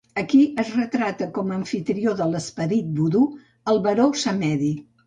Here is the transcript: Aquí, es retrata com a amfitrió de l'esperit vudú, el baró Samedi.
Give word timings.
Aquí, 0.19 0.37
es 0.63 0.69
retrata 0.77 1.27
com 1.35 1.51
a 1.53 1.57
amfitrió 1.59 2.17
de 2.23 2.29
l'esperit 2.33 2.91
vudú, 2.99 3.23
el 3.75 3.83
baró 3.89 4.11
Samedi. 4.27 4.79